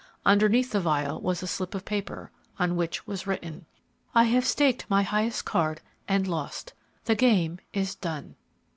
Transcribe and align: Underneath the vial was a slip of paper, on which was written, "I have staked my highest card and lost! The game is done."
Underneath 0.25 0.71
the 0.71 0.79
vial 0.79 1.21
was 1.21 1.43
a 1.43 1.47
slip 1.47 1.75
of 1.75 1.85
paper, 1.85 2.31
on 2.57 2.75
which 2.75 3.05
was 3.05 3.27
written, 3.27 3.67
"I 4.15 4.23
have 4.23 4.47
staked 4.47 4.89
my 4.89 5.03
highest 5.03 5.45
card 5.45 5.79
and 6.07 6.25
lost! 6.27 6.73
The 7.05 7.13
game 7.13 7.59
is 7.71 7.93
done." 7.93 8.35